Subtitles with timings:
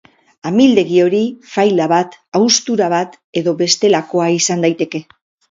[0.51, 1.19] Amildegi hori
[1.49, 5.05] faila bat, haustura bat edo bestelakoa izan daiteke.